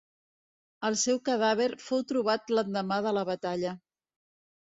[0.87, 3.77] El seu cadàver fou trobat l'endemà de la batalla.